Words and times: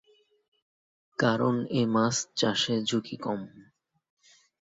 কারণ 1.19 1.55
এ 1.71 1.81
মাছ 1.85 2.15
চাষে 2.35 2.75
ঝুঁকি 2.87 3.17
কম। 3.17 3.39